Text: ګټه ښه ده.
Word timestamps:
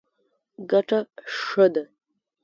ګټه 0.69 0.99
ښه 1.37 1.65
ده. 1.73 1.83